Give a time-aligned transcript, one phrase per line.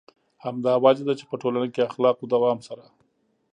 [0.45, 2.83] همدا وجه ده چې په ټولنه کې اخلاقو دوام سره.